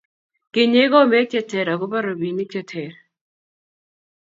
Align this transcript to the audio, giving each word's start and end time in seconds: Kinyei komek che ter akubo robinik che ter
Kinyei 0.53 0.91
komek 0.91 1.27
che 1.31 1.41
ter 1.49 1.67
akubo 1.73 1.97
robinik 2.05 2.49
che 2.53 2.61
ter 2.69 2.93